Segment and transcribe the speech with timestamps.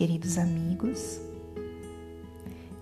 [0.00, 1.20] Queridos amigos,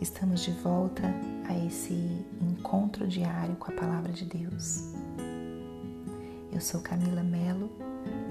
[0.00, 1.02] estamos de volta
[1.48, 1.92] a esse
[2.40, 4.92] encontro diário com a Palavra de Deus.
[6.52, 7.72] Eu sou Camila Mello,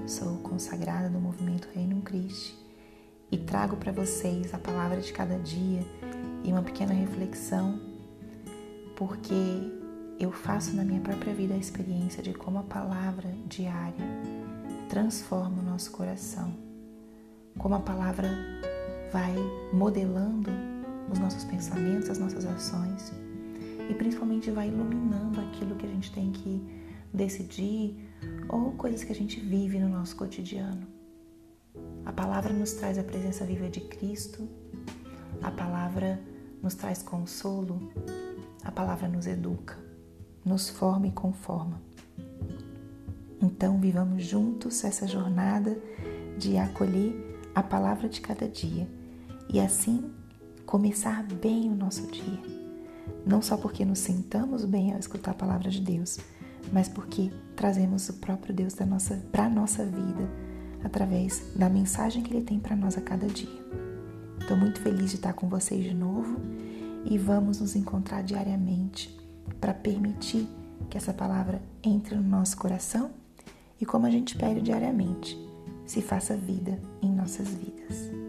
[0.06, 2.56] sou consagrada do movimento Reino Christi
[3.30, 5.82] e trago para vocês a palavra de cada dia
[6.42, 7.78] e uma pequena reflexão,
[8.96, 9.70] porque
[10.18, 14.06] eu faço na minha própria vida a experiência de como a palavra diária
[14.88, 16.56] transforma o nosso coração,
[17.58, 18.30] como a palavra
[19.12, 19.34] vai
[19.72, 20.50] modelando
[21.10, 23.12] os nossos pensamentos, as nossas ações
[23.88, 26.62] e principalmente vai iluminando aquilo que a gente tem que
[27.12, 27.96] decidir
[28.48, 30.86] ou coisas que a gente vive no nosso cotidiano.
[32.04, 34.46] A palavra nos traz a presença viva de Cristo,
[35.42, 36.20] a palavra
[36.62, 37.90] nos traz consolo,
[38.64, 39.78] a palavra nos educa,
[40.44, 41.80] nos forma e conforma.
[43.40, 45.78] Então, vivamos juntos essa jornada
[46.36, 47.14] de acolher
[47.54, 48.88] a palavra de cada dia
[49.48, 50.10] e assim
[50.66, 52.42] começar bem o nosso dia.
[53.24, 56.18] Não só porque nos sentamos bem ao escutar a palavra de Deus,
[56.72, 58.74] mas porque trazemos o próprio Deus
[59.32, 60.28] para a nossa vida
[60.84, 63.48] através da mensagem que Ele tem para nós a cada dia.
[64.40, 66.40] Estou muito feliz de estar com vocês de novo
[67.04, 69.18] e vamos nos encontrar diariamente
[69.60, 70.48] para permitir
[70.88, 73.10] que essa palavra entre no nosso coração
[73.80, 75.38] e, como a gente pede diariamente,
[75.86, 78.27] se faça vida em nossas vidas.